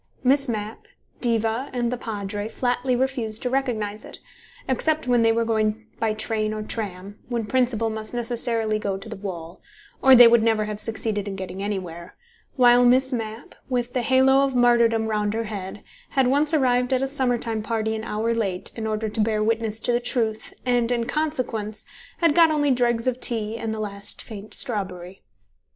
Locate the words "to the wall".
8.97-9.61